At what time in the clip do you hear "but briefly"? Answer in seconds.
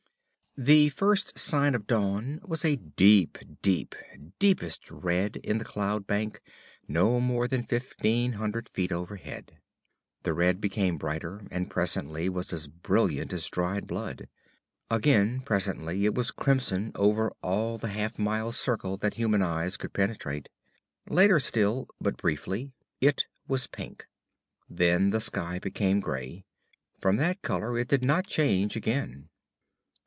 22.01-22.73